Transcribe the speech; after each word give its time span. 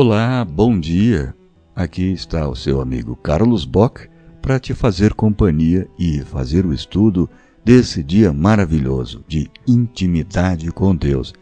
Olá, 0.00 0.44
bom 0.44 0.78
dia. 0.78 1.34
Aqui 1.74 2.12
está 2.12 2.48
o 2.48 2.54
seu 2.54 2.80
amigo 2.80 3.16
Carlos 3.16 3.64
Bock 3.64 4.08
para 4.40 4.60
te 4.60 4.72
fazer 4.72 5.12
companhia 5.12 5.88
e 5.98 6.20
fazer 6.20 6.64
o 6.64 6.72
estudo 6.72 7.28
desse 7.64 8.00
dia 8.04 8.32
maravilhoso 8.32 9.24
de 9.26 9.50
intimidade 9.66 10.70
com 10.70 10.94
Deus. 10.94 11.34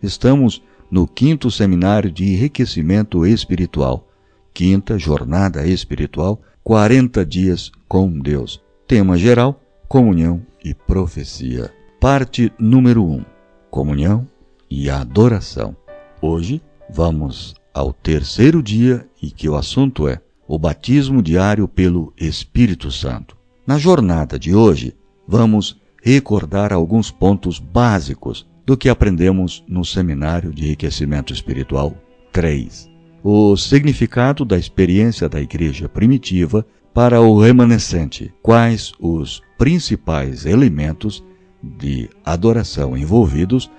Estamos 0.00 0.62
no 0.88 1.08
quinto 1.08 1.50
seminário 1.50 2.08
de 2.08 2.22
enriquecimento 2.24 3.26
espiritual, 3.26 4.06
quinta 4.54 4.96
jornada 4.96 5.66
espiritual, 5.66 6.40
40 6.62 7.26
dias 7.26 7.72
com 7.88 8.16
Deus. 8.16 8.62
Tema 8.86 9.18
geral: 9.18 9.60
comunhão 9.88 10.40
e 10.64 10.72
profecia. 10.72 11.68
Parte 12.00 12.52
número 12.60 13.04
1: 13.04 13.12
um, 13.12 13.24
comunhão 13.72 14.24
e 14.70 14.88
adoração. 14.88 15.76
Hoje 16.22 16.62
vamos 16.88 17.56
ao 17.74 17.92
terceiro 17.92 18.62
dia 18.62 19.04
e 19.20 19.30
que 19.30 19.48
o 19.48 19.56
assunto 19.56 20.06
é 20.06 20.20
o 20.46 20.56
batismo 20.58 21.20
diário 21.20 21.66
pelo 21.66 22.12
Espírito 22.16 22.90
Santo. 22.92 23.36
Na 23.66 23.78
jornada 23.78 24.38
de 24.38 24.54
hoje, 24.54 24.94
vamos 25.26 25.80
recordar 26.02 26.72
alguns 26.72 27.10
pontos 27.10 27.58
básicos 27.58 28.46
do 28.64 28.76
que 28.76 28.88
aprendemos 28.88 29.64
no 29.66 29.84
Seminário 29.84 30.52
de 30.52 30.66
Enriquecimento 30.66 31.32
Espiritual 31.32 31.94
3. 32.32 32.88
O 33.22 33.56
significado 33.56 34.44
da 34.44 34.56
experiência 34.56 35.28
da 35.28 35.40
igreja 35.40 35.88
primitiva 35.88 36.64
para 36.92 37.20
o 37.20 37.40
remanescente, 37.40 38.32
quais 38.42 38.92
os 39.00 39.42
principais 39.58 40.46
elementos 40.46 41.24
de 41.62 42.08
adoração 42.24 42.96
envolvidos 42.96 43.70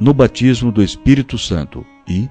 no 0.00 0.12
batismo 0.12 0.72
do 0.72 0.82
Espírito 0.82 1.38
Santo 1.38 1.84
e 2.08 2.28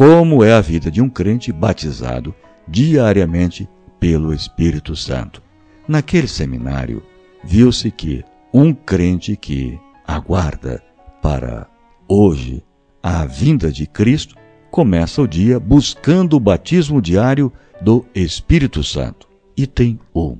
como 0.00 0.42
é 0.42 0.54
a 0.54 0.62
vida 0.62 0.90
de 0.90 1.02
um 1.02 1.10
crente 1.10 1.52
batizado 1.52 2.34
diariamente 2.66 3.68
pelo 3.98 4.32
Espírito 4.32 4.96
Santo. 4.96 5.42
Naquele 5.86 6.26
seminário, 6.26 7.02
viu-se 7.44 7.90
que 7.90 8.24
um 8.50 8.72
crente 8.72 9.36
que 9.36 9.78
aguarda 10.06 10.82
para 11.20 11.66
hoje 12.08 12.64
a 13.02 13.26
vinda 13.26 13.70
de 13.70 13.86
Cristo 13.86 14.36
começa 14.70 15.20
o 15.20 15.28
dia 15.28 15.60
buscando 15.60 16.34
o 16.34 16.40
batismo 16.40 17.02
diário 17.02 17.52
do 17.78 18.06
Espírito 18.14 18.82
Santo. 18.82 19.28
Item 19.54 20.00
1. 20.14 20.38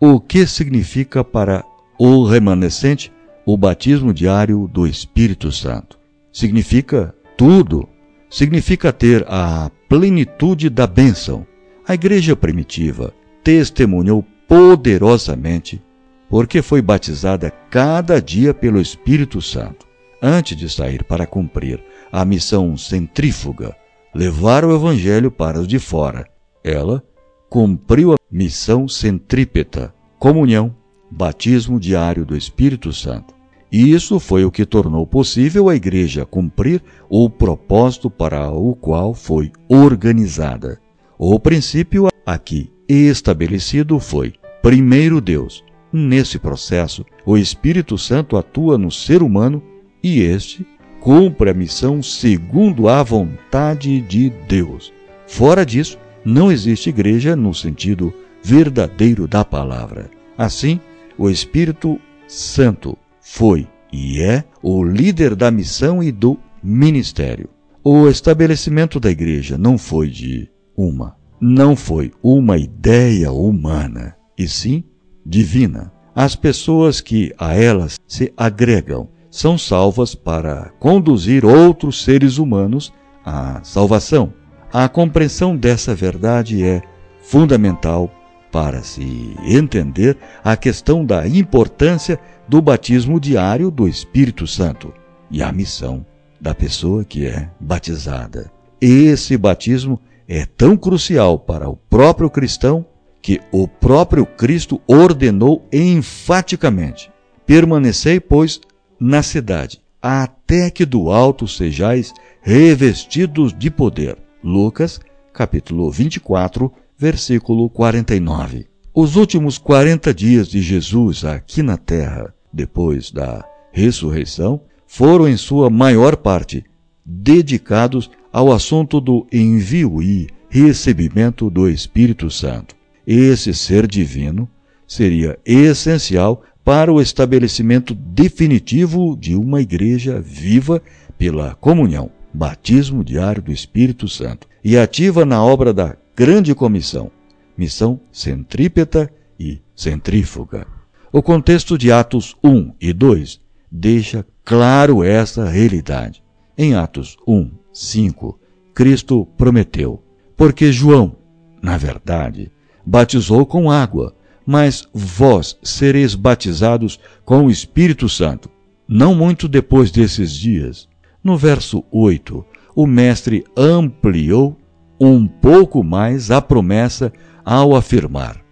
O 0.00 0.18
que 0.18 0.44
significa 0.44 1.22
para 1.22 1.64
o 1.96 2.24
remanescente 2.24 3.12
o 3.46 3.56
batismo 3.56 4.12
diário 4.12 4.66
do 4.66 4.88
Espírito 4.88 5.52
Santo? 5.52 5.96
Significa 6.32 7.14
tudo. 7.36 7.88
Significa 8.30 8.92
ter 8.92 9.24
a 9.28 9.70
plenitude 9.88 10.68
da 10.68 10.86
bênção. 10.86 11.46
A 11.86 11.94
igreja 11.94 12.36
primitiva 12.36 13.14
testemunhou 13.42 14.24
poderosamente 14.46 15.82
porque 16.28 16.60
foi 16.60 16.82
batizada 16.82 17.50
cada 17.70 18.20
dia 18.20 18.52
pelo 18.52 18.80
Espírito 18.80 19.40
Santo. 19.40 19.86
Antes 20.20 20.56
de 20.56 20.68
sair 20.68 21.04
para 21.04 21.26
cumprir 21.26 21.82
a 22.12 22.24
missão 22.24 22.76
centrífuga, 22.76 23.74
levar 24.14 24.64
o 24.64 24.74
Evangelho 24.74 25.30
para 25.30 25.60
os 25.60 25.66
de 25.66 25.78
fora, 25.78 26.26
ela 26.62 27.02
cumpriu 27.48 28.12
a 28.12 28.16
missão 28.30 28.86
centrípeta, 28.88 29.94
comunhão, 30.18 30.74
batismo 31.10 31.80
diário 31.80 32.26
do 32.26 32.36
Espírito 32.36 32.92
Santo. 32.92 33.37
E 33.70 33.92
isso 33.92 34.18
foi 34.18 34.44
o 34.44 34.50
que 34.50 34.64
tornou 34.64 35.06
possível 35.06 35.68
a 35.68 35.76
Igreja 35.76 36.24
cumprir 36.24 36.82
o 37.08 37.28
propósito 37.28 38.08
para 38.08 38.50
o 38.50 38.74
qual 38.74 39.12
foi 39.12 39.52
organizada. 39.68 40.80
O 41.18 41.38
princípio 41.38 42.08
aqui 42.24 42.72
estabelecido 42.88 43.98
foi: 43.98 44.32
primeiro 44.62 45.20
Deus. 45.20 45.64
Nesse 45.90 46.38
processo, 46.38 47.04
o 47.24 47.38
Espírito 47.38 47.96
Santo 47.96 48.36
atua 48.36 48.76
no 48.76 48.90
ser 48.90 49.22
humano 49.22 49.62
e 50.02 50.20
este 50.20 50.66
cumpre 51.00 51.48
a 51.50 51.54
missão 51.54 52.02
segundo 52.02 52.88
a 52.88 53.02
vontade 53.02 54.00
de 54.02 54.30
Deus. 54.46 54.92
Fora 55.26 55.64
disso, 55.64 55.98
não 56.24 56.52
existe 56.52 56.90
igreja 56.90 57.34
no 57.34 57.54
sentido 57.54 58.12
verdadeiro 58.42 59.26
da 59.26 59.44
palavra. 59.44 60.10
Assim, 60.36 60.78
o 61.16 61.30
Espírito 61.30 61.98
Santo 62.26 62.98
foi 63.30 63.68
e 63.92 64.22
é 64.22 64.42
o 64.62 64.82
líder 64.82 65.36
da 65.36 65.50
missão 65.50 66.02
e 66.02 66.10
do 66.10 66.38
ministério. 66.62 67.48
O 67.84 68.08
estabelecimento 68.08 68.98
da 68.98 69.10
igreja 69.10 69.58
não 69.58 69.76
foi 69.76 70.08
de 70.08 70.50
uma, 70.76 71.14
não 71.40 71.76
foi 71.76 72.10
uma 72.22 72.56
ideia 72.56 73.30
humana, 73.30 74.16
e 74.36 74.48
sim 74.48 74.82
divina. 75.24 75.92
As 76.14 76.34
pessoas 76.34 77.00
que 77.00 77.32
a 77.38 77.54
elas 77.54 77.96
se 78.08 78.32
agregam 78.36 79.08
são 79.30 79.58
salvas 79.58 80.14
para 80.14 80.72
conduzir 80.80 81.44
outros 81.44 82.02
seres 82.02 82.38
humanos 82.38 82.92
à 83.24 83.60
salvação. 83.62 84.32
A 84.72 84.88
compreensão 84.88 85.56
dessa 85.56 85.94
verdade 85.94 86.64
é 86.64 86.82
fundamental 87.20 88.10
para 88.50 88.82
se 88.82 89.36
entender 89.44 90.16
a 90.42 90.56
questão 90.56 91.04
da 91.04 91.28
importância 91.28 92.18
do 92.48 92.62
batismo 92.62 93.20
diário 93.20 93.70
do 93.70 93.86
Espírito 93.86 94.46
Santo 94.46 94.92
e 95.30 95.42
a 95.42 95.52
missão 95.52 96.04
da 96.40 96.54
pessoa 96.54 97.04
que 97.04 97.26
é 97.26 97.50
batizada. 97.60 98.50
Esse 98.80 99.36
batismo 99.36 100.00
é 100.26 100.46
tão 100.46 100.76
crucial 100.76 101.38
para 101.38 101.68
o 101.68 101.76
próprio 101.76 102.30
cristão 102.30 102.86
que 103.20 103.40
o 103.52 103.66
próprio 103.66 104.24
Cristo 104.24 104.80
ordenou 104.86 105.66
enfaticamente: 105.72 107.10
permanecei, 107.44 108.20
pois, 108.20 108.60
na 108.98 109.22
cidade, 109.22 109.80
até 110.00 110.70
que 110.70 110.86
do 110.86 111.10
alto 111.10 111.46
sejais 111.46 112.14
revestidos 112.40 113.52
de 113.52 113.70
poder. 113.70 114.16
Lucas, 114.42 115.00
capítulo 115.32 115.90
24, 115.90 116.72
versículo 116.96 117.68
49. 117.68 118.66
Os 118.94 119.16
últimos 119.16 119.58
40 119.58 120.12
dias 120.14 120.48
de 120.48 120.60
Jesus 120.60 121.24
aqui 121.24 121.62
na 121.62 121.76
terra, 121.76 122.34
depois 122.52 123.10
da 123.10 123.44
ressurreição, 123.72 124.60
foram 124.86 125.28
em 125.28 125.36
sua 125.36 125.68
maior 125.68 126.16
parte 126.16 126.64
dedicados 127.04 128.10
ao 128.32 128.52
assunto 128.52 129.00
do 129.00 129.26
envio 129.32 130.02
e 130.02 130.28
recebimento 130.48 131.50
do 131.50 131.68
Espírito 131.68 132.30
Santo. 132.30 132.74
Esse 133.06 133.54
ser 133.54 133.86
divino 133.86 134.48
seria 134.86 135.38
essencial 135.44 136.42
para 136.64 136.92
o 136.92 137.00
estabelecimento 137.00 137.94
definitivo 137.94 139.16
de 139.18 139.34
uma 139.34 139.60
igreja 139.60 140.20
viva 140.20 140.82
pela 141.16 141.54
comunhão, 141.54 142.10
batismo 142.32 143.02
diário 143.02 143.42
do 143.42 143.52
Espírito 143.52 144.06
Santo 144.06 144.46
e 144.62 144.76
ativa 144.76 145.24
na 145.24 145.42
obra 145.42 145.72
da 145.72 145.96
grande 146.14 146.54
comissão, 146.54 147.10
missão 147.56 148.00
centrípeta 148.12 149.10
e 149.40 149.60
centrífuga. 149.74 150.77
O 151.10 151.22
contexto 151.22 151.78
de 151.78 151.90
Atos 151.90 152.36
1 152.44 152.74
e 152.78 152.92
2 152.92 153.40
deixa 153.72 154.26
claro 154.44 155.02
essa 155.02 155.48
realidade. 155.48 156.22
Em 156.56 156.74
Atos 156.74 157.16
1, 157.26 157.50
5, 157.72 158.38
Cristo 158.74 159.24
prometeu: 159.38 160.02
Porque 160.36 160.70
João, 160.70 161.16
na 161.62 161.78
verdade, 161.78 162.52
batizou 162.84 163.46
com 163.46 163.70
água, 163.70 164.14
mas 164.44 164.86
vós 164.92 165.58
sereis 165.62 166.14
batizados 166.14 167.00
com 167.24 167.46
o 167.46 167.50
Espírito 167.50 168.06
Santo. 168.06 168.50
Não 168.86 169.14
muito 169.14 169.48
depois 169.48 169.90
desses 169.90 170.30
dias. 170.32 170.88
No 171.24 171.38
verso 171.38 171.82
8, 171.90 172.44
o 172.76 172.86
Mestre 172.86 173.44
ampliou 173.56 174.58
um 175.00 175.26
pouco 175.26 175.82
mais 175.82 176.30
a 176.30 176.42
promessa 176.42 177.10
ao 177.42 177.74
afirmar: 177.74 178.44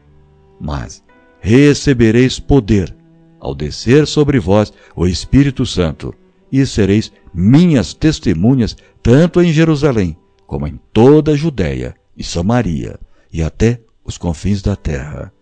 Mas 0.59 1.05
recebereis 1.47 2.41
poder 2.41 2.93
ao 3.39 3.55
descer 3.55 4.05
sobre 4.05 4.41
vós 4.41 4.73
o 4.97 5.07
Espírito 5.07 5.65
Santo, 5.65 6.13
e 6.51 6.67
sereis 6.67 7.13
minhas 7.33 7.95
testemunhas 7.95 8.77
tanto 9.01 9.41
em 9.41 9.53
Jerusalém 9.53 10.17
como 10.45 10.67
em 10.67 10.81
toda 10.93 11.31
a 11.31 11.37
Judéia 11.37 11.95
e 12.17 12.25
Samaria 12.25 12.99
e 13.33 13.45
até 13.45 13.81
os 14.05 14.19
confins 14.19 14.61
da 14.61 14.75
terra. 14.75 15.33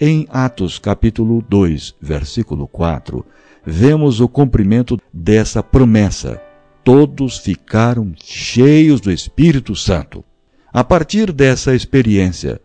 Em 0.00 0.26
Atos 0.28 0.80
capítulo 0.80 1.44
2, 1.48 1.94
versículo 2.00 2.66
4, 2.66 3.24
vemos 3.64 4.20
o 4.20 4.26
cumprimento 4.28 4.98
dessa 5.12 5.62
promessa. 5.62 6.42
Todos 6.82 7.38
ficaram 7.38 8.12
cheios 8.16 9.00
do 9.00 9.12
Espírito 9.12 9.76
Santo. 9.76 10.24
A 10.72 10.82
partir 10.82 11.30
dessa 11.30 11.76
experiência, 11.76 12.60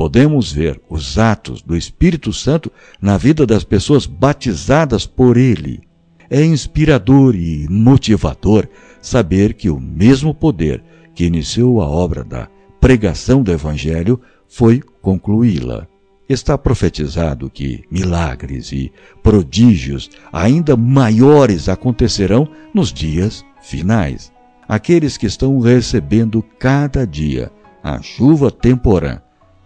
podemos 0.00 0.50
ver 0.50 0.80
os 0.88 1.18
atos 1.18 1.60
do 1.60 1.76
Espírito 1.76 2.32
Santo 2.32 2.72
na 3.02 3.18
vida 3.18 3.44
das 3.44 3.64
pessoas 3.64 4.06
batizadas 4.06 5.04
por 5.04 5.36
ele. 5.36 5.82
É 6.30 6.42
inspirador 6.42 7.36
e 7.36 7.66
motivador 7.68 8.66
saber 9.02 9.52
que 9.52 9.68
o 9.68 9.78
mesmo 9.78 10.34
poder 10.34 10.82
que 11.14 11.26
iniciou 11.26 11.82
a 11.82 11.86
obra 11.86 12.24
da 12.24 12.48
pregação 12.80 13.42
do 13.42 13.52
Evangelho 13.52 14.18
foi 14.48 14.80
concluí-la. 15.02 15.86
Está 16.26 16.56
profetizado 16.56 17.50
que 17.50 17.84
milagres 17.90 18.72
e 18.72 18.90
prodígios 19.22 20.08
ainda 20.32 20.78
maiores 20.78 21.68
acontecerão 21.68 22.48
nos 22.72 22.90
dias 22.90 23.44
finais. 23.60 24.32
Aqueles 24.66 25.18
que 25.18 25.26
estão 25.26 25.60
recebendo 25.60 26.42
cada 26.58 27.06
dia 27.06 27.52
a 27.84 28.00
chuva 28.00 28.50
temporã 28.50 29.20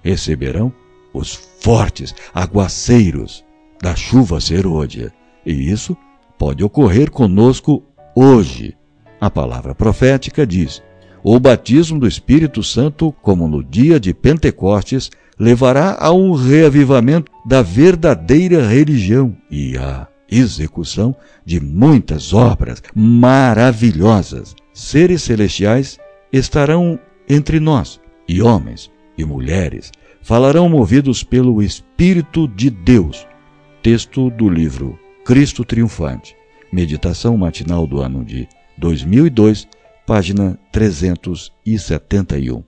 receberão 0.04 0.72
os 1.12 1.34
fortes 1.60 2.14
aguaceiros 2.34 3.44
da 3.82 3.96
chuva 3.96 4.40
serôdia. 4.40 5.12
E 5.44 5.52
isso 5.70 5.96
pode 6.38 6.62
ocorrer 6.62 7.10
conosco 7.10 7.82
hoje. 8.14 8.76
A 9.20 9.30
palavra 9.30 9.74
profética 9.74 10.46
diz: 10.46 10.82
o 11.22 11.40
batismo 11.40 11.98
do 11.98 12.06
Espírito 12.06 12.62
Santo, 12.62 13.12
como 13.22 13.48
no 13.48 13.64
dia 13.64 13.98
de 13.98 14.12
Pentecostes, 14.12 15.10
levará 15.38 15.96
a 15.98 16.12
um 16.12 16.32
reavivamento 16.32 17.32
da 17.46 17.62
verdadeira 17.62 18.66
religião 18.66 19.36
e 19.50 19.76
à 19.78 20.06
execução 20.30 21.14
de 21.44 21.60
muitas 21.60 22.32
obras 22.32 22.82
maravilhosas. 22.94 24.54
Seres 24.72 25.22
celestiais 25.22 25.98
estarão 26.32 26.98
entre 27.28 27.60
nós, 27.60 28.00
e 28.28 28.42
homens 28.42 28.90
e 29.16 29.25
mulheres 29.25 29.93
falarão 30.22 30.69
movidos 30.69 31.22
pelo 31.22 31.62
Espírito 31.62 32.49
de 32.49 32.70
Deus. 32.70 33.26
Texto 33.82 34.31
do 34.31 34.49
livro 34.49 34.99
Cristo 35.25 35.64
Triunfante. 35.64 36.37
Meditação 36.72 37.37
matinal 37.37 37.87
do 37.87 38.00
ano 38.00 38.25
de 38.25 38.49
2002 38.78 39.69
página 40.06 40.58
371. 40.70 42.62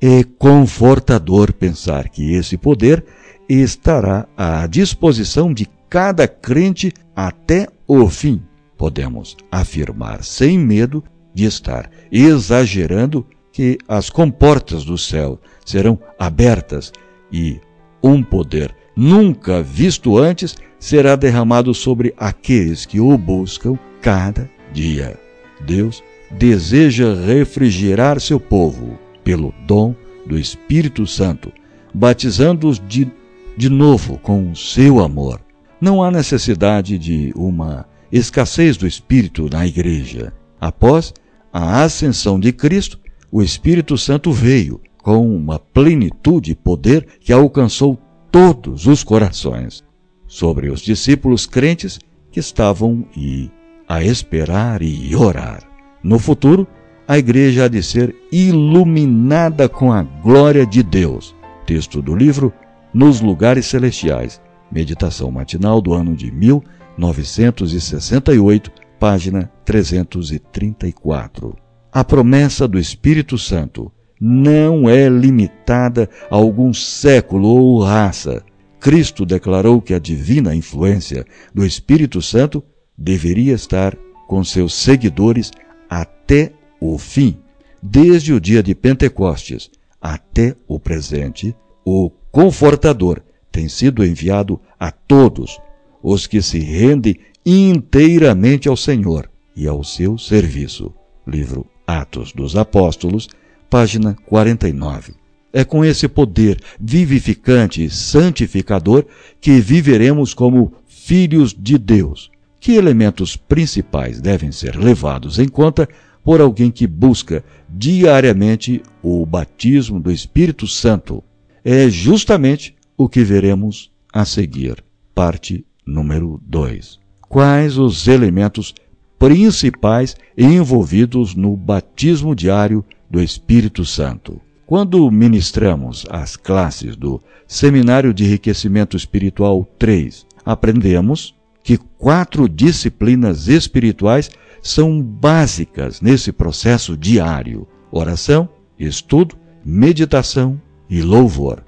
É 0.00 0.22
confortador 0.38 1.52
pensar 1.52 2.08
que 2.08 2.34
esse 2.34 2.56
poder 2.56 3.04
estará 3.48 4.28
à 4.36 4.66
disposição 4.66 5.52
de 5.52 5.66
cada 5.88 6.28
crente 6.28 6.92
até 7.16 7.66
o 7.86 8.08
fim. 8.08 8.42
Podemos 8.76 9.36
afirmar 9.50 10.22
sem 10.22 10.58
medo 10.58 11.02
de 11.34 11.44
estar 11.44 11.90
exagerando 12.12 13.26
que 13.58 13.76
as 13.88 14.08
comportas 14.08 14.84
do 14.84 14.96
céu 14.96 15.36
serão 15.66 15.98
abertas 16.16 16.92
e 17.32 17.58
um 18.00 18.22
poder 18.22 18.72
nunca 18.94 19.60
visto 19.60 20.16
antes 20.16 20.54
será 20.78 21.16
derramado 21.16 21.74
sobre 21.74 22.14
aqueles 22.16 22.86
que 22.86 23.00
o 23.00 23.18
buscam 23.18 23.76
cada 24.00 24.48
dia. 24.72 25.18
Deus 25.66 26.04
deseja 26.30 27.12
refrigerar 27.12 28.20
seu 28.20 28.38
povo 28.38 28.96
pelo 29.24 29.52
dom 29.66 29.92
do 30.24 30.38
Espírito 30.38 31.04
Santo, 31.04 31.52
batizando-os 31.92 32.80
de, 32.86 33.10
de 33.56 33.68
novo 33.68 34.18
com 34.18 34.54
seu 34.54 35.00
amor. 35.00 35.40
Não 35.80 36.00
há 36.00 36.12
necessidade 36.12 36.96
de 36.96 37.32
uma 37.34 37.88
escassez 38.12 38.76
do 38.76 38.86
Espírito 38.86 39.48
na 39.50 39.66
igreja. 39.66 40.32
Após 40.60 41.12
a 41.52 41.82
ascensão 41.82 42.38
de 42.38 42.52
Cristo, 42.52 43.00
o 43.30 43.42
Espírito 43.42 43.98
Santo 43.98 44.32
veio 44.32 44.80
com 45.02 45.28
uma 45.34 45.58
plenitude 45.58 46.52
e 46.52 46.54
poder 46.54 47.06
que 47.20 47.32
alcançou 47.32 47.98
todos 48.30 48.86
os 48.86 49.02
corações 49.02 49.82
sobre 50.26 50.70
os 50.70 50.80
discípulos 50.80 51.44
crentes 51.46 51.98
que 52.30 52.38
estavam 52.40 53.06
e 53.16 53.50
a 53.88 54.02
esperar 54.02 54.82
e 54.82 55.16
orar. 55.16 55.62
No 56.02 56.18
futuro, 56.18 56.66
a 57.06 57.16
igreja 57.16 57.64
há 57.64 57.68
de 57.68 57.82
ser 57.82 58.14
iluminada 58.30 59.66
com 59.68 59.90
a 59.92 60.02
glória 60.02 60.66
de 60.66 60.82
Deus. 60.82 61.34
Texto 61.64 62.02
do 62.02 62.14
livro 62.14 62.52
Nos 62.92 63.22
Lugares 63.22 63.64
Celestiais. 63.66 64.42
Meditação 64.70 65.30
matinal 65.30 65.80
do 65.80 65.94
ano 65.94 66.14
de 66.14 66.30
1968, 66.30 68.70
página 68.98 69.50
334. 69.64 71.67
A 71.92 72.04
promessa 72.04 72.68
do 72.68 72.78
Espírito 72.78 73.38
Santo 73.38 73.90
não 74.20 74.88
é 74.88 75.08
limitada 75.08 76.08
a 76.30 76.34
algum 76.34 76.72
século 76.74 77.48
ou 77.48 77.82
raça. 77.82 78.44
Cristo 78.78 79.24
declarou 79.24 79.80
que 79.80 79.94
a 79.94 79.98
divina 79.98 80.54
influência 80.54 81.24
do 81.54 81.64
Espírito 81.64 82.20
Santo 82.20 82.62
deveria 82.96 83.54
estar 83.54 83.96
com 84.26 84.44
seus 84.44 84.74
seguidores 84.74 85.50
até 85.88 86.52
o 86.80 86.98
fim, 86.98 87.38
desde 87.82 88.32
o 88.32 88.40
dia 88.40 88.62
de 88.62 88.74
Pentecostes 88.74 89.70
até 90.00 90.54
o 90.66 90.78
presente, 90.78 91.56
o 91.84 92.10
Confortador 92.30 93.22
tem 93.50 93.68
sido 93.68 94.04
enviado 94.04 94.60
a 94.78 94.92
todos 94.92 95.58
os 96.02 96.26
que 96.26 96.42
se 96.42 96.58
rendem 96.58 97.16
inteiramente 97.44 98.68
ao 98.68 98.76
Senhor 98.76 99.28
e 99.56 99.66
ao 99.66 99.82
seu 99.82 100.18
serviço. 100.18 100.94
Livro 101.26 101.66
Atos 101.88 102.32
dos 102.32 102.54
Apóstolos, 102.54 103.28
página 103.70 104.14
49. 104.26 105.14
É 105.50 105.64
com 105.64 105.82
esse 105.82 106.06
poder 106.06 106.60
vivificante 106.78 107.82
e 107.82 107.88
santificador 107.88 109.06
que 109.40 109.58
viveremos 109.58 110.34
como 110.34 110.74
filhos 110.86 111.56
de 111.58 111.78
Deus 111.78 112.30
que 112.60 112.72
elementos 112.72 113.36
principais 113.36 114.20
devem 114.20 114.52
ser 114.52 114.76
levados 114.76 115.38
em 115.38 115.48
conta 115.48 115.88
por 116.24 116.40
alguém 116.40 116.70
que 116.70 116.86
busca 116.86 117.44
diariamente 117.68 118.82
o 119.02 119.24
batismo 119.24 120.00
do 120.00 120.10
Espírito 120.10 120.66
Santo? 120.66 121.22
É 121.64 121.88
justamente 121.88 122.74
o 122.96 123.08
que 123.08 123.22
veremos 123.22 123.90
a 124.12 124.24
seguir. 124.24 124.84
Parte 125.14 125.64
número 125.86 126.40
2. 126.46 126.98
Quais 127.28 127.78
os 127.78 128.08
elementos 128.08 128.74
principais 129.18 130.16
envolvidos 130.36 131.34
no 131.34 131.56
batismo 131.56 132.34
diário 132.34 132.84
do 133.10 133.20
Espírito 133.20 133.84
Santo? 133.84 134.40
Quando 134.66 135.10
ministramos 135.10 136.06
as 136.10 136.36
classes 136.36 136.94
do 136.94 137.20
Seminário 137.46 138.12
de 138.12 138.24
Enriquecimento 138.24 138.96
Espiritual 138.96 139.66
3, 139.78 140.26
aprendemos 140.44 141.34
que 141.62 141.78
quatro 141.98 142.48
disciplinas 142.48 143.48
espirituais 143.48 144.30
são 144.62 145.02
básicas 145.02 146.00
nesse 146.00 146.32
processo 146.32 146.96
diário: 146.96 147.66
oração, 147.90 148.48
estudo, 148.78 149.36
meditação 149.64 150.60
e 150.88 151.02
louvor. 151.02 151.64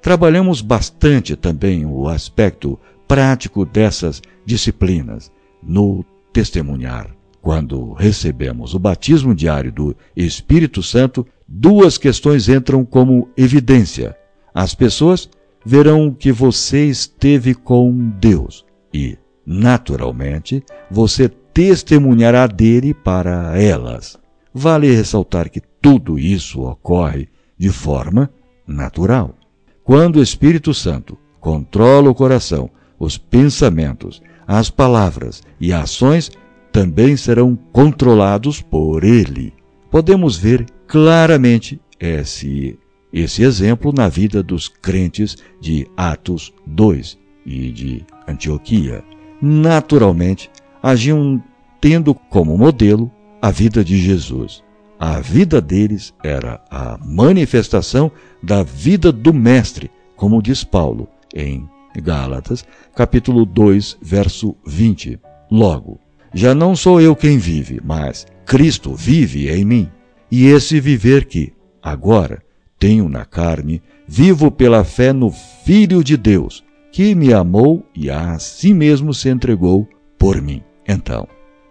Trabalhamos 0.00 0.60
bastante 0.60 1.34
também 1.34 1.84
o 1.84 2.08
aspecto 2.08 2.78
prático 3.08 3.64
dessas 3.64 4.22
disciplinas 4.44 5.30
no 5.62 6.04
testemunhar. 6.34 7.14
Quando 7.40 7.92
recebemos 7.92 8.74
o 8.74 8.78
batismo 8.78 9.34
diário 9.34 9.70
do 9.70 9.96
Espírito 10.16 10.82
Santo, 10.82 11.26
duas 11.46 11.96
questões 11.96 12.48
entram 12.48 12.84
como 12.84 13.28
evidência. 13.36 14.16
As 14.52 14.74
pessoas 14.74 15.30
verão 15.64 16.12
que 16.12 16.32
você 16.32 16.86
esteve 16.86 17.54
com 17.54 18.10
Deus 18.18 18.64
e 18.92 19.16
naturalmente, 19.46 20.62
você 20.90 21.28
testemunhará 21.28 22.46
dele 22.46 22.94
para 22.94 23.60
elas. 23.60 24.18
Vale 24.52 24.94
ressaltar 24.94 25.50
que 25.50 25.60
tudo 25.82 26.18
isso 26.18 26.62
ocorre 26.62 27.28
de 27.58 27.70
forma 27.70 28.30
natural. 28.66 29.34
Quando 29.82 30.16
o 30.16 30.22
Espírito 30.22 30.72
Santo 30.72 31.18
controla 31.40 32.08
o 32.08 32.14
coração, 32.14 32.70
os 32.98 33.18
pensamentos, 33.18 34.22
as 34.46 34.70
palavras 34.70 35.42
e 35.60 35.72
ações 35.72 36.30
também 36.72 37.16
serão 37.16 37.56
controlados 37.72 38.60
por 38.60 39.04
ele. 39.04 39.52
Podemos 39.90 40.36
ver 40.36 40.66
claramente 40.86 41.80
esse, 42.00 42.78
esse 43.12 43.42
exemplo 43.42 43.92
na 43.92 44.08
vida 44.08 44.42
dos 44.42 44.68
crentes 44.68 45.36
de 45.60 45.86
Atos 45.96 46.52
2 46.66 47.18
e 47.46 47.70
de 47.70 48.04
Antioquia 48.26 49.04
naturalmente 49.40 50.50
agiam 50.82 51.42
tendo 51.80 52.14
como 52.14 52.56
modelo 52.56 53.10
a 53.40 53.50
vida 53.50 53.84
de 53.84 53.98
Jesus. 53.98 54.64
A 54.98 55.20
vida 55.20 55.60
deles 55.60 56.14
era 56.22 56.62
a 56.70 56.98
manifestação 57.04 58.10
da 58.42 58.62
vida 58.62 59.12
do 59.12 59.34
Mestre, 59.34 59.90
como 60.16 60.42
diz 60.42 60.64
Paulo 60.64 61.08
em 61.34 61.68
Gálatas, 62.00 62.64
capítulo 62.94 63.44
2, 63.44 63.98
verso 64.00 64.56
20. 64.66 65.18
Logo, 65.50 66.00
já 66.32 66.54
não 66.54 66.74
sou 66.74 67.00
eu 67.00 67.14
quem 67.14 67.38
vive, 67.38 67.80
mas 67.84 68.26
Cristo 68.44 68.94
vive 68.94 69.48
em 69.48 69.64
mim. 69.64 69.90
E 70.30 70.46
esse 70.46 70.80
viver 70.80 71.26
que, 71.26 71.52
agora, 71.82 72.42
tenho 72.78 73.08
na 73.08 73.24
carne, 73.24 73.82
vivo 74.06 74.50
pela 74.50 74.84
fé 74.84 75.12
no 75.12 75.30
Filho 75.30 76.02
de 76.02 76.16
Deus, 76.16 76.64
que 76.90 77.14
me 77.14 77.32
amou 77.32 77.86
e 77.94 78.10
a 78.10 78.38
si 78.38 78.74
mesmo 78.74 79.14
se 79.14 79.28
entregou 79.28 79.88
por 80.18 80.40
mim. 80.42 80.62
Então, 80.86 81.26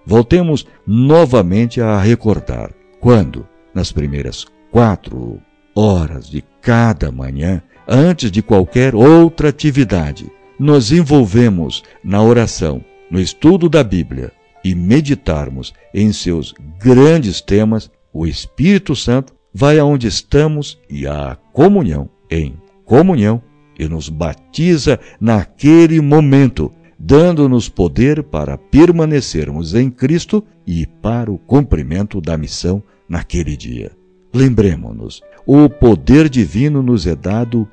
voltemos 0.05 0.65
novamente 0.87 1.81
a 1.81 1.99
recordar 1.99 2.71
quando 2.99 3.47
nas 3.73 3.91
primeiras 3.91 4.45
quatro 4.71 5.41
horas 5.75 6.29
de 6.29 6.43
cada 6.61 7.11
manhã, 7.11 7.61
antes 7.87 8.31
de 8.31 8.41
qualquer 8.41 8.95
outra 8.95 9.49
atividade, 9.49 10.31
nos 10.59 10.91
envolvemos 10.91 11.83
na 12.03 12.21
oração, 12.21 12.83
no 13.09 13.19
estudo 13.19 13.69
da 13.69 13.83
Bíblia 13.83 14.31
e 14.63 14.73
meditarmos 14.73 15.73
em 15.93 16.11
seus 16.13 16.53
grandes 16.79 17.41
temas, 17.41 17.91
o 18.13 18.25
Espírito 18.25 18.95
Santo 18.95 19.33
vai 19.53 19.77
aonde 19.77 20.07
estamos 20.07 20.79
e 20.89 21.05
a 21.05 21.37
comunhão 21.51 22.09
em 22.29 22.55
comunhão 22.85 23.41
e 23.77 23.87
nos 23.87 24.09
batiza 24.09 24.99
naquele 25.19 25.99
momento, 25.99 26.71
dando-nos 26.97 27.69
poder 27.69 28.23
para 28.23 28.57
permanecermos 28.57 29.73
em 29.73 29.89
Cristo 29.89 30.43
e 30.65 30.85
para 30.85 31.31
o 31.31 31.37
cumprimento 31.37 32.21
da 32.21 32.37
missão 32.37 32.81
naquele 33.07 33.57
dia. 33.57 33.91
Lembremos-nos, 34.33 35.21
o 35.45 35.69
poder 35.69 36.27
divino 36.27 36.81
nos 36.81 37.05
é 37.05 37.15
dado 37.15 37.67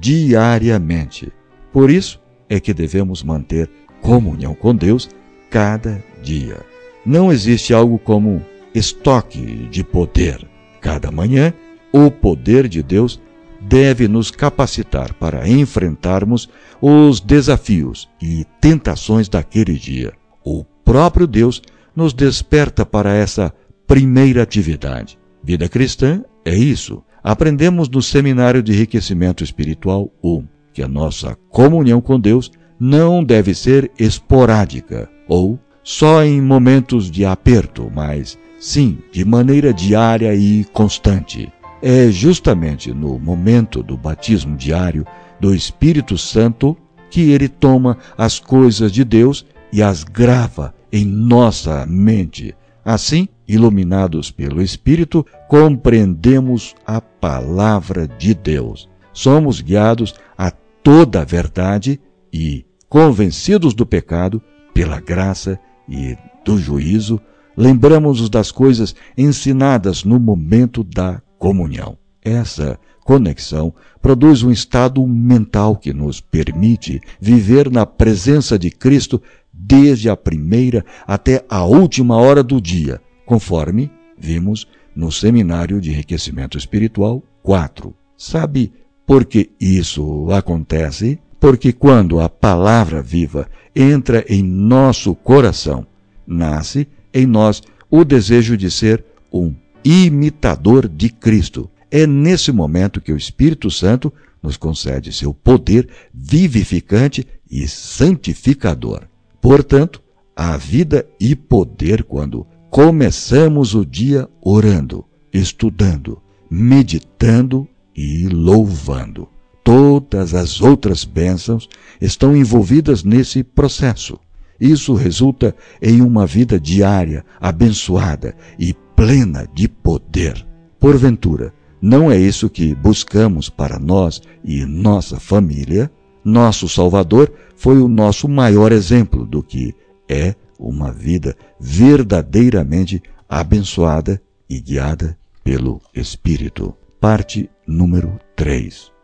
diariamente. 0.00 1.30
Por 1.72 1.90
isso 1.90 2.20
é 2.48 2.58
que 2.58 2.72
devemos 2.72 3.22
manter 3.22 3.68
comunhão 4.00 4.54
com 4.54 4.74
Deus 4.74 5.10
cada 5.50 6.02
dia. 6.22 6.58
Não 7.04 7.30
existe 7.30 7.74
algo 7.74 7.98
como 7.98 8.42
estoque 8.74 9.68
de 9.70 9.84
poder. 9.84 10.46
Cada 10.80 11.10
manhã, 11.10 11.52
o 11.92 12.10
poder 12.10 12.66
de 12.68 12.82
Deus 12.82 13.20
deve 13.60 14.08
nos 14.08 14.30
capacitar 14.30 15.12
para 15.14 15.48
enfrentarmos 15.48 16.48
os 16.80 17.20
desafios 17.20 18.08
e 18.22 18.46
tentações 18.60 19.28
daquele 19.28 19.74
dia. 19.74 20.12
O 20.44 20.64
próprio 20.84 21.26
Deus 21.26 21.62
nos 21.94 22.12
desperta 22.12 22.86
para 22.86 23.14
essa 23.14 23.52
primeira 23.86 24.42
atividade. 24.42 25.18
Vida 25.42 25.68
cristã 25.68 26.22
é 26.44 26.54
isso. 26.54 27.02
Aprendemos 27.22 27.88
no 27.88 28.00
Seminário 28.02 28.62
de 28.62 28.72
Enriquecimento 28.72 29.42
Espiritual 29.42 30.10
1 30.22 30.46
que 30.72 30.82
a 30.82 30.88
nossa 30.88 31.36
comunhão 31.48 32.00
com 32.00 32.20
Deus 32.20 32.50
não 32.78 33.24
deve 33.24 33.54
ser 33.54 33.90
esporádica 33.98 35.08
ou 35.26 35.58
só 35.82 36.22
em 36.22 36.40
momentos 36.40 37.10
de 37.10 37.24
aperto, 37.24 37.90
mas 37.94 38.38
sim 38.58 38.98
de 39.10 39.24
maneira 39.24 39.72
diária 39.72 40.34
e 40.34 40.64
constante. 40.72 41.50
É 41.80 42.10
justamente 42.10 42.92
no 42.92 43.18
momento 43.18 43.82
do 43.82 43.96
batismo 43.96 44.56
diário 44.56 45.06
do 45.40 45.54
Espírito 45.54 46.18
Santo 46.18 46.76
que 47.10 47.30
ele 47.30 47.48
toma 47.48 47.98
as 48.18 48.38
coisas 48.38 48.90
de 48.92 49.04
Deus 49.04 49.46
e 49.72 49.82
as 49.82 50.04
grava 50.04 50.74
em 50.92 51.04
nossa 51.04 51.86
mente. 51.86 52.54
Assim, 52.84 53.28
iluminados 53.46 54.30
pelo 54.30 54.62
Espírito, 54.62 55.24
compreendemos 55.48 56.74
a 56.86 57.00
palavra 57.00 58.06
de 58.06 58.34
Deus. 58.34 58.88
Somos 59.12 59.60
guiados 59.60 60.14
a 60.36 60.50
toda 60.50 61.22
a 61.22 61.24
verdade 61.24 62.00
e, 62.32 62.64
convencidos 62.88 63.74
do 63.74 63.86
pecado, 63.86 64.42
pela 64.74 65.00
graça 65.00 65.58
e 65.88 66.16
do 66.44 66.58
juízo, 66.58 67.20
lembramos-nos 67.56 68.28
das 68.28 68.52
coisas 68.52 68.94
ensinadas 69.16 70.04
no 70.04 70.20
momento 70.20 70.84
da 70.84 71.22
comunhão. 71.38 71.96
Essa 72.22 72.78
conexão 73.04 73.72
produz 74.02 74.42
um 74.42 74.50
estado 74.50 75.06
mental 75.06 75.76
que 75.76 75.92
nos 75.92 76.20
permite 76.20 77.00
viver 77.20 77.70
na 77.70 77.86
presença 77.86 78.58
de 78.58 78.70
Cristo 78.70 79.22
desde 79.52 80.10
a 80.10 80.16
primeira 80.16 80.84
até 81.06 81.44
a 81.48 81.64
última 81.64 82.16
hora 82.16 82.42
do 82.42 82.60
dia, 82.60 83.00
conforme 83.26 83.90
vimos 84.16 84.66
no 84.94 85.12
Seminário 85.12 85.80
de 85.80 85.90
Enriquecimento 85.90 86.56
Espiritual 86.56 87.22
4. 87.42 87.94
Sabe 88.16 88.72
por 89.06 89.24
que 89.26 89.50
isso 89.60 90.30
acontece? 90.32 91.18
Porque 91.38 91.72
quando 91.72 92.18
a 92.18 92.28
palavra 92.28 93.02
viva 93.02 93.46
entra 93.74 94.24
em 94.26 94.42
nosso 94.42 95.14
coração, 95.14 95.86
nasce 96.26 96.88
em 97.12 97.26
nós 97.26 97.62
o 97.90 98.04
desejo 98.04 98.56
de 98.56 98.70
ser 98.70 99.04
um 99.30 99.54
imitador 99.84 100.88
de 100.88 101.10
Cristo. 101.10 101.70
É 101.90 102.06
nesse 102.06 102.50
momento 102.50 103.00
que 103.00 103.12
o 103.12 103.16
Espírito 103.16 103.70
Santo 103.70 104.12
nos 104.42 104.56
concede 104.56 105.12
seu 105.12 105.32
poder 105.32 105.88
vivificante 106.12 107.26
e 107.50 107.68
santificador. 107.68 109.02
Portanto, 109.40 110.02
há 110.34 110.56
vida 110.56 111.06
e 111.20 111.36
poder 111.36 112.02
quando 112.02 112.46
começamos 112.70 113.74
o 113.74 113.84
dia 113.84 114.28
orando, 114.42 115.04
estudando, 115.32 116.20
meditando 116.50 117.66
e 117.94 118.28
louvando. 118.28 119.28
Todas 119.64 120.34
as 120.34 120.60
outras 120.60 121.04
bênçãos 121.04 121.68
estão 122.00 122.36
envolvidas 122.36 123.02
nesse 123.02 123.42
processo. 123.42 124.18
Isso 124.60 124.94
resulta 124.94 125.54
em 125.82 126.00
uma 126.00 126.26
vida 126.26 126.58
diária, 126.58 127.24
abençoada 127.40 128.34
e 128.58 128.74
plena 128.94 129.48
de 129.52 129.68
poder. 129.68 130.46
Porventura, 130.78 131.52
não 131.80 132.10
é 132.10 132.18
isso 132.18 132.48
que 132.48 132.74
buscamos 132.74 133.50
para 133.50 133.78
nós 133.78 134.22
e 134.44 134.64
nossa 134.64 135.20
família? 135.20 135.90
Nosso 136.24 136.68
Salvador 136.68 137.32
foi 137.54 137.80
o 137.80 137.88
nosso 137.88 138.28
maior 138.28 138.72
exemplo 138.72 139.26
do 139.26 139.42
que 139.42 139.74
é 140.08 140.34
uma 140.58 140.92
vida 140.92 141.36
verdadeiramente 141.58 143.02
abençoada 143.28 144.20
e 144.48 144.60
guiada 144.60 145.18
pelo 145.42 145.80
Espírito. 145.94 146.74
Parte 147.00 147.48
número 147.66 148.18
3 148.34 148.96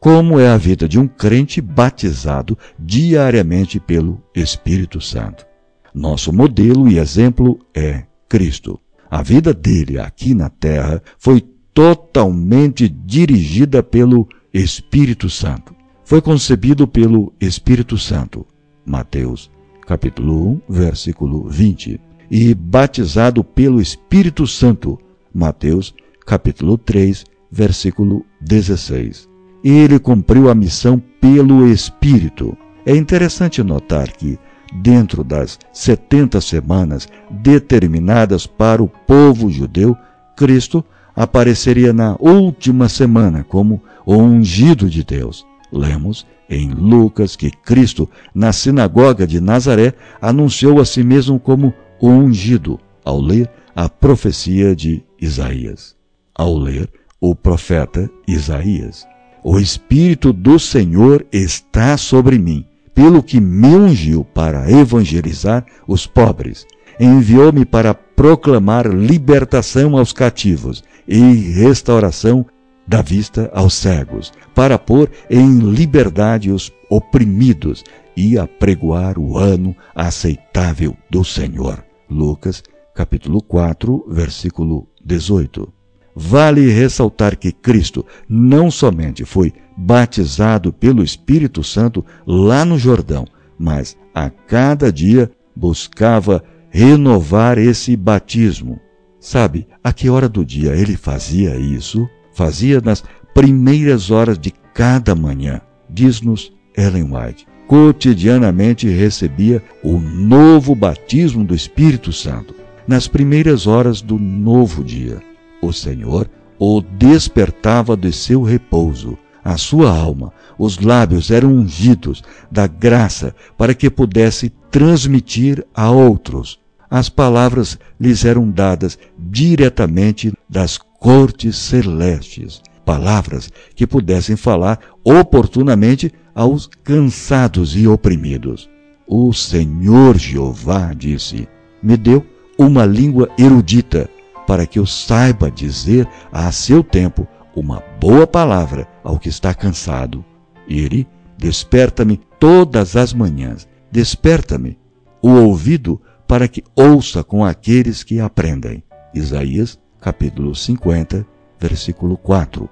como 0.00 0.38
é 0.38 0.48
a 0.48 0.56
vida 0.56 0.88
de 0.88 0.98
um 0.98 1.08
crente 1.08 1.60
batizado 1.60 2.56
diariamente 2.78 3.80
pelo 3.80 4.22
Espírito 4.34 5.00
Santo. 5.00 5.46
Nosso 5.92 6.32
modelo 6.32 6.88
e 6.88 6.98
exemplo 6.98 7.58
é 7.74 8.04
Cristo. 8.28 8.78
A 9.10 9.22
vida 9.22 9.52
dele 9.52 9.98
aqui 9.98 10.34
na 10.34 10.48
terra 10.48 11.02
foi 11.18 11.40
totalmente 11.72 12.88
dirigida 12.88 13.82
pelo 13.82 14.28
Espírito 14.52 15.28
Santo. 15.28 15.74
Foi 16.04 16.20
concebido 16.20 16.86
pelo 16.86 17.32
Espírito 17.40 17.98
Santo. 17.98 18.46
Mateus, 18.84 19.50
capítulo 19.88 20.52
1, 20.52 20.60
versículo 20.68 21.48
20. 21.48 22.00
E 22.30 22.54
batizado 22.54 23.42
pelo 23.42 23.80
Espírito 23.80 24.46
Santo. 24.46 24.98
Mateus, 25.34 25.94
capítulo 26.26 26.76
3, 26.76 27.24
versículo 27.50 28.24
16 28.40 29.28
ele 29.62 29.98
cumpriu 29.98 30.48
a 30.48 30.54
missão 30.54 31.02
pelo 31.20 31.66
Espírito. 31.66 32.56
É 32.86 32.94
interessante 32.94 33.62
notar 33.62 34.10
que, 34.12 34.38
dentro 34.72 35.24
das 35.24 35.58
70 35.72 36.40
semanas 36.40 37.08
determinadas 37.30 38.46
para 38.46 38.82
o 38.82 38.88
povo 38.88 39.50
judeu, 39.50 39.96
Cristo 40.36 40.84
apareceria 41.14 41.92
na 41.92 42.16
última 42.20 42.88
semana 42.88 43.44
como 43.44 43.82
o 44.06 44.16
ungido 44.16 44.88
de 44.88 45.02
Deus. 45.02 45.44
Lemos 45.72 46.26
em 46.48 46.70
Lucas 46.70 47.36
que 47.36 47.50
Cristo, 47.50 48.08
na 48.34 48.52
sinagoga 48.52 49.26
de 49.26 49.40
Nazaré, 49.40 49.92
anunciou 50.20 50.80
a 50.80 50.84
si 50.84 51.02
mesmo 51.02 51.38
como 51.38 51.74
o 52.00 52.08
ungido, 52.08 52.80
ao 53.04 53.20
ler 53.20 53.50
a 53.74 53.88
profecia 53.88 54.74
de 54.74 55.04
Isaías. 55.20 55.94
Ao 56.34 56.56
ler 56.56 56.90
o 57.20 57.34
profeta 57.34 58.10
Isaías. 58.26 59.06
O 59.44 59.58
Espírito 59.58 60.32
do 60.32 60.58
Senhor 60.58 61.26
está 61.32 61.96
sobre 61.96 62.38
mim, 62.38 62.64
pelo 62.94 63.22
que 63.22 63.40
me 63.40 63.68
ungiu 63.68 64.24
para 64.24 64.70
evangelizar 64.70 65.64
os 65.86 66.06
pobres. 66.06 66.66
Enviou-me 66.98 67.64
para 67.64 67.94
proclamar 67.94 68.86
libertação 68.88 69.96
aos 69.96 70.12
cativos 70.12 70.82
e 71.06 71.20
restauração 71.52 72.44
da 72.88 73.02
vista 73.02 73.50
aos 73.52 73.74
cegos, 73.74 74.32
para 74.54 74.78
pôr 74.78 75.10
em 75.28 75.58
liberdade 75.58 76.50
os 76.50 76.72
oprimidos 76.88 77.84
e 78.16 78.38
apregoar 78.38 79.18
o 79.18 79.36
ano 79.36 79.76
aceitável 79.94 80.96
do 81.10 81.22
Senhor. 81.22 81.84
Lucas, 82.10 82.62
capítulo 82.94 83.42
4, 83.42 84.06
versículo 84.08 84.88
18. 85.04 85.70
Vale 86.16 86.68
ressaltar 86.70 87.36
que 87.36 87.52
Cristo 87.52 88.04
não 88.28 88.70
somente 88.70 89.24
foi 89.24 89.52
batizado 89.76 90.72
pelo 90.72 91.04
Espírito 91.04 91.62
Santo 91.62 92.04
lá 92.26 92.64
no 92.64 92.78
Jordão, 92.78 93.26
mas 93.58 93.96
a 94.14 94.30
cada 94.30 94.90
dia 94.90 95.30
buscava 95.54 96.42
renovar 96.70 97.58
esse 97.58 97.94
batismo. 97.96 98.80
Sabe 99.20 99.68
a 99.84 99.92
que 99.92 100.08
hora 100.08 100.28
do 100.28 100.44
dia 100.44 100.74
ele 100.74 100.96
fazia 100.96 101.56
isso? 101.56 102.08
Fazia 102.38 102.80
nas 102.80 103.02
primeiras 103.34 104.12
horas 104.12 104.38
de 104.38 104.52
cada 104.72 105.12
manhã, 105.12 105.60
diz-nos 105.90 106.52
Ellen 106.76 107.10
White. 107.12 107.44
Cotidianamente 107.66 108.88
recebia 108.88 109.60
o 109.82 109.98
novo 109.98 110.72
batismo 110.72 111.44
do 111.44 111.52
Espírito 111.52 112.12
Santo, 112.12 112.54
nas 112.86 113.08
primeiras 113.08 113.66
horas 113.66 114.00
do 114.00 114.20
novo 114.20 114.84
dia 114.84 115.20
o 115.60 115.72
Senhor 115.72 116.30
o 116.60 116.80
despertava 116.80 117.96
de 117.96 118.12
seu 118.12 118.44
repouso. 118.44 119.18
A 119.42 119.56
sua 119.56 119.90
alma, 119.90 120.32
os 120.56 120.78
lábios 120.78 121.32
eram 121.32 121.52
ungidos 121.52 122.22
da 122.48 122.68
graça 122.68 123.34
para 123.56 123.74
que 123.74 123.90
pudesse 123.90 124.48
transmitir 124.70 125.66
a 125.74 125.90
outros. 125.90 126.60
As 126.88 127.08
palavras 127.08 127.76
lhes 127.98 128.24
eram 128.24 128.48
dadas 128.48 128.96
diretamente 129.18 130.32
das 130.48 130.78
cortes 130.98 131.56
celestes, 131.56 132.62
palavras 132.84 133.50
que 133.74 133.86
pudessem 133.86 134.36
falar 134.36 134.78
oportunamente 135.04 136.12
aos 136.34 136.68
cansados 136.82 137.76
e 137.76 137.86
oprimidos. 137.86 138.68
O 139.06 139.32
Senhor 139.32 140.16
Jeová 140.18 140.92
disse: 140.94 141.48
Me 141.82 141.96
deu 141.96 142.24
uma 142.58 142.84
língua 142.84 143.28
erudita 143.38 144.08
para 144.46 144.66
que 144.66 144.78
eu 144.78 144.86
saiba 144.86 145.50
dizer 145.50 146.08
a 146.32 146.50
seu 146.52 146.82
tempo 146.82 147.26
uma 147.54 147.82
boa 148.00 148.26
palavra 148.26 148.86
ao 149.02 149.18
que 149.18 149.28
está 149.28 149.54
cansado. 149.54 150.24
Ele 150.68 151.06
desperta-me 151.36 152.20
todas 152.38 152.96
as 152.96 153.12
manhãs, 153.12 153.68
desperta-me 153.90 154.78
o 155.22 155.30
ouvido 155.30 156.00
para 156.26 156.46
que 156.46 156.62
ouça 156.76 157.24
com 157.24 157.44
aqueles 157.44 158.02
que 158.02 158.20
aprendem. 158.20 158.82
Isaías, 159.14 159.78
capítulo 160.00 160.54
50, 160.54 161.26
versículo 161.60 162.16
4. 162.16 162.70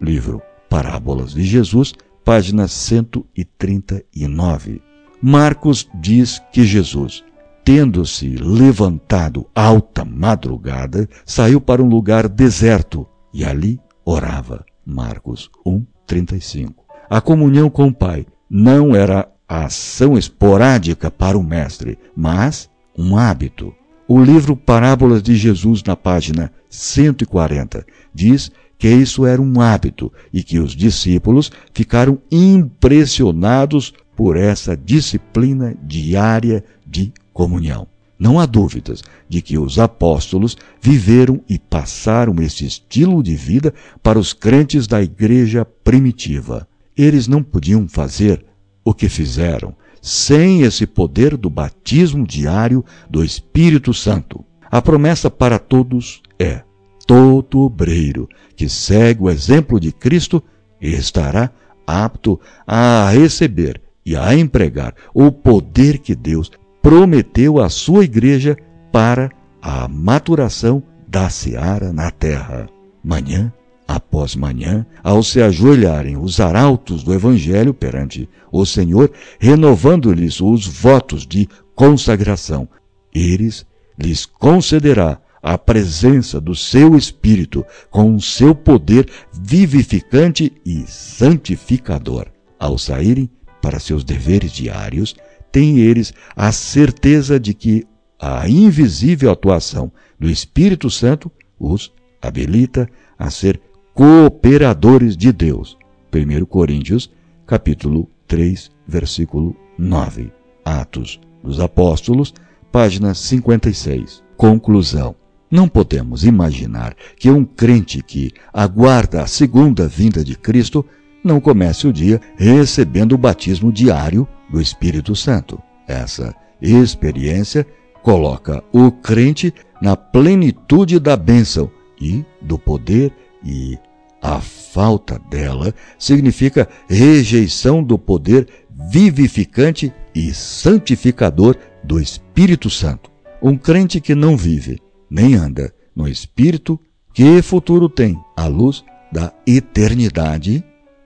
Livro 0.00 0.40
Parábolas 0.68 1.32
de 1.32 1.42
Jesus, 1.44 1.92
página 2.24 2.68
139. 2.68 4.80
Marcos 5.20 5.88
diz 5.94 6.40
que 6.52 6.64
Jesus 6.64 7.24
tendo-se 7.68 8.34
levantado 8.38 9.46
alta 9.54 10.02
madrugada, 10.02 11.06
saiu 11.26 11.60
para 11.60 11.82
um 11.82 11.86
lugar 11.86 12.26
deserto 12.26 13.06
e 13.30 13.44
ali 13.44 13.78
orava. 14.06 14.64
Marcos 14.86 15.50
1, 15.66 15.84
35. 16.06 16.82
A 17.10 17.20
comunhão 17.20 17.68
com 17.68 17.88
o 17.88 17.94
Pai 17.94 18.24
não 18.48 18.96
era 18.96 19.30
a 19.46 19.66
ação 19.66 20.16
esporádica 20.16 21.10
para 21.10 21.36
o 21.36 21.42
Mestre, 21.42 21.98
mas 22.16 22.70
um 22.96 23.18
hábito. 23.18 23.74
O 24.10 24.24
livro 24.24 24.56
Parábolas 24.56 25.22
de 25.22 25.36
Jesus, 25.36 25.82
na 25.84 25.94
página 25.94 26.50
140, 26.70 27.84
diz 28.14 28.50
que 28.78 28.88
isso 28.88 29.26
era 29.26 29.42
um 29.42 29.60
hábito 29.60 30.10
e 30.32 30.42
que 30.42 30.58
os 30.58 30.74
discípulos 30.74 31.52
ficaram 31.74 32.18
impressionados 32.32 33.92
por 34.16 34.38
essa 34.38 34.74
disciplina 34.74 35.76
diária 35.82 36.64
de 36.86 37.12
comunhão. 37.34 37.86
Não 38.18 38.40
há 38.40 38.46
dúvidas 38.46 39.04
de 39.28 39.42
que 39.42 39.58
os 39.58 39.78
apóstolos 39.78 40.56
viveram 40.80 41.42
e 41.46 41.58
passaram 41.58 42.34
esse 42.40 42.64
estilo 42.64 43.22
de 43.22 43.36
vida 43.36 43.74
para 44.02 44.18
os 44.18 44.32
crentes 44.32 44.86
da 44.86 45.02
igreja 45.02 45.66
primitiva. 45.84 46.66
Eles 46.96 47.28
não 47.28 47.42
podiam 47.42 47.86
fazer 47.86 48.42
o 48.82 48.94
que 48.94 49.10
fizeram 49.10 49.76
sem 50.02 50.62
esse 50.62 50.86
poder 50.86 51.36
do 51.36 51.50
batismo 51.50 52.26
diário 52.26 52.84
do 53.08 53.24
Espírito 53.24 53.92
Santo. 53.92 54.44
A 54.70 54.82
promessa 54.82 55.30
para 55.30 55.58
todos 55.58 56.22
é: 56.38 56.62
todo 57.06 57.60
obreiro 57.60 58.28
que 58.54 58.68
segue 58.68 59.22
o 59.22 59.30
exemplo 59.30 59.80
de 59.80 59.92
Cristo 59.92 60.42
estará 60.80 61.50
apto 61.86 62.38
a 62.66 63.08
receber 63.10 63.80
e 64.04 64.16
a 64.16 64.34
empregar 64.34 64.94
o 65.14 65.32
poder 65.32 65.98
que 65.98 66.14
Deus 66.14 66.50
prometeu 66.82 67.60
à 67.60 67.68
sua 67.68 68.04
igreja 68.04 68.56
para 68.92 69.30
a 69.60 69.88
maturação 69.88 70.82
da 71.06 71.28
seara 71.28 71.92
na 71.92 72.10
terra. 72.10 72.68
Manhã 73.02 73.52
após 73.88 74.36
manhã, 74.36 74.86
ao 75.02 75.22
se 75.22 75.40
ajoelharem 75.40 76.18
os 76.18 76.38
arautos 76.38 77.02
do 77.02 77.14
Evangelho 77.14 77.72
perante 77.72 78.28
o 78.52 78.66
Senhor, 78.66 79.10
renovando-lhes 79.40 80.42
os 80.42 80.66
votos 80.66 81.26
de 81.26 81.48
consagração, 81.74 82.68
eles 83.14 83.66
lhes 83.98 84.26
concederá 84.26 85.18
a 85.42 85.56
presença 85.56 86.38
do 86.38 86.54
seu 86.54 86.96
Espírito 86.96 87.64
com 87.90 88.14
o 88.14 88.20
seu 88.20 88.54
poder 88.54 89.08
vivificante 89.32 90.52
e 90.66 90.84
santificador. 90.86 92.26
Ao 92.58 92.76
saírem 92.76 93.30
para 93.62 93.80
seus 93.80 94.04
deveres 94.04 94.52
diários, 94.52 95.16
têm 95.50 95.78
eles 95.78 96.12
a 96.36 96.52
certeza 96.52 97.40
de 97.40 97.54
que 97.54 97.86
a 98.20 98.48
invisível 98.48 99.30
atuação 99.30 99.90
do 100.18 100.28
Espírito 100.28 100.90
Santo 100.90 101.30
os 101.58 101.92
habilita 102.20 102.88
a 103.18 103.30
ser 103.30 103.60
cooperadores 103.98 105.16
de 105.16 105.32
Deus. 105.32 105.76
1 106.14 106.44
Coríntios, 106.44 107.10
capítulo 107.44 108.08
3, 108.28 108.70
versículo 108.86 109.56
9. 109.76 110.30
Atos 110.64 111.18
dos 111.42 111.58
Apóstolos, 111.58 112.32
página 112.70 113.12
56. 113.12 114.22
Conclusão. 114.36 115.16
Não 115.50 115.66
podemos 115.68 116.24
imaginar 116.24 116.94
que 117.16 117.28
um 117.28 117.44
crente 117.44 118.00
que 118.00 118.30
aguarda 118.52 119.20
a 119.20 119.26
segunda 119.26 119.88
vinda 119.88 120.22
de 120.22 120.36
Cristo 120.36 120.86
não 121.24 121.40
comece 121.40 121.88
o 121.88 121.92
dia 121.92 122.20
recebendo 122.36 123.16
o 123.16 123.18
batismo 123.18 123.72
diário 123.72 124.28
do 124.48 124.60
Espírito 124.60 125.16
Santo. 125.16 125.60
Essa 125.88 126.32
experiência 126.62 127.66
coloca 128.00 128.62
o 128.72 128.92
crente 128.92 129.52
na 129.82 129.96
plenitude 129.96 131.00
da 131.00 131.16
bênção 131.16 131.68
e 132.00 132.24
do 132.40 132.56
poder 132.56 133.12
e 133.44 133.76
a 134.22 134.40
falta 134.40 135.18
dela 135.30 135.74
significa 135.98 136.68
rejeição 136.88 137.82
do 137.82 137.98
poder 137.98 138.48
vivificante 138.90 139.92
e 140.14 140.32
santificador 140.32 141.56
do 141.82 142.00
Espírito 142.00 142.68
Santo. 142.68 143.10
Um 143.42 143.56
crente 143.56 144.00
que 144.00 144.14
não 144.14 144.36
vive 144.36 144.80
nem 145.10 145.34
anda 145.34 145.72
no 145.94 146.08
Espírito, 146.08 146.78
que 147.12 147.42
futuro 147.42 147.88
tem 147.88 148.18
à 148.36 148.46
luz 148.46 148.84
da 149.10 149.32
eternidade? 149.46 150.62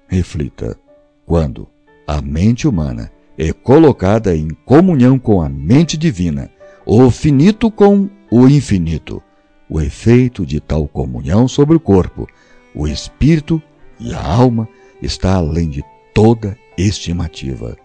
Reflita. 0.09 0.79
Quando 1.25 1.69
a 2.07 2.21
mente 2.21 2.67
humana 2.67 3.11
é 3.39 3.53
colocada 3.53 4.37
em 4.37 4.49
comunhão 4.67 5.19
com 5.19 5.41
a 5.41 5.49
mente 5.49 5.97
divina, 5.97 6.51
o 6.85 7.11
finito 7.11 7.71
com 7.71 8.11
o 8.31 8.49
infinito. 8.49 9.23
O 9.69 9.81
efeito 9.81 10.45
de 10.45 10.61
tal 10.61 10.87
comunhão 10.87 11.49
sobre 11.49 11.77
o 11.77 11.81
corpo, 11.81 12.27
o 12.75 12.89
espírito 12.89 13.63
e 13.99 14.15
a 14.15 14.23
alma 14.23 14.69
está 15.01 15.35
além 15.35 15.69
de 15.69 15.83
toda 16.15 16.57
estimativa. 16.77 17.77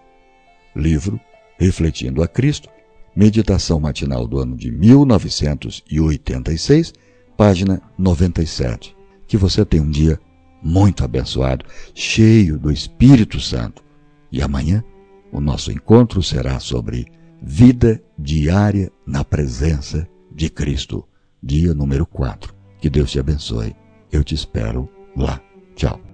Livro 0.74 1.20
Refletindo 1.58 2.22
a 2.22 2.28
Cristo, 2.28 2.68
meditação 3.16 3.80
matinal 3.80 4.28
do 4.28 4.38
ano 4.38 4.56
de 4.56 4.70
1986, 4.70 6.92
página 7.36 7.82
97. 7.98 8.96
Que 9.26 9.36
você 9.36 9.64
tenha 9.64 9.82
um 9.82 9.90
dia 9.90 10.20
muito 10.62 11.04
abençoado, 11.04 11.64
cheio 11.92 12.56
do 12.58 12.70
Espírito 12.70 13.40
Santo. 13.40 13.82
E 14.30 14.40
amanhã 14.40 14.84
o 15.32 15.40
nosso 15.40 15.72
encontro 15.72 16.22
será 16.22 16.60
sobre 16.60 17.06
vida 17.42 18.00
diária 18.16 18.92
na 19.04 19.24
presença 19.24 20.08
de 20.32 20.48
Cristo, 20.48 21.04
dia 21.42 21.74
número 21.74 22.06
4. 22.06 22.54
Que 22.80 22.88
Deus 22.88 23.10
te 23.10 23.18
abençoe. 23.18 23.74
Eu 24.10 24.24
te 24.24 24.34
espero 24.34 24.88
lá. 25.16 25.40
Tchau. 25.74 26.07